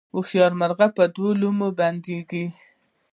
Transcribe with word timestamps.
هوښیار 0.13 0.51
مرغه 0.59 0.87
په 0.97 1.03
دوو 1.13 1.29
لومو 1.41 1.67
بندیږي 1.79 2.45